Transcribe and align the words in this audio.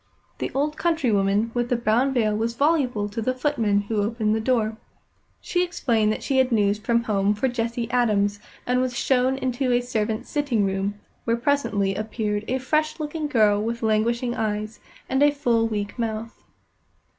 The 0.39 0.49
old 0.55 0.77
countrywoman 0.77 1.51
with 1.53 1.69
the 1.69 1.75
brown 1.75 2.11
veil 2.11 2.35
was 2.35 2.55
voluble 2.55 3.07
to 3.09 3.21
the 3.21 3.35
footman 3.35 3.81
who 3.81 4.01
opened 4.01 4.35
the 4.35 4.39
door. 4.41 4.77
She 5.41 5.63
explained 5.63 6.11
that 6.11 6.23
she 6.23 6.39
had 6.39 6.51
news 6.51 6.79
from 6.79 7.03
home 7.03 7.35
for 7.35 7.47
Jessie 7.47 7.87
Adams, 7.91 8.39
and 8.65 8.81
was 8.81 8.97
shown 8.97 9.37
into 9.37 9.71
a 9.71 9.79
servant's 9.79 10.31
sitting 10.31 10.65
room, 10.65 10.95
where 11.25 11.37
presently 11.37 11.93
appeared 11.93 12.45
a 12.47 12.57
fresh 12.57 12.99
looking 12.99 13.27
girl 13.27 13.61
with 13.61 13.83
languishing 13.83 14.33
eyes, 14.33 14.79
and 15.07 15.21
a 15.21 15.29
full, 15.29 15.67
weak 15.67 15.99
mouth. 15.99 16.41